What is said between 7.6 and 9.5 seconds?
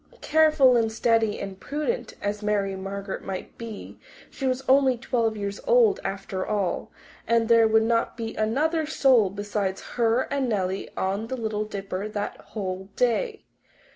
would not be another soul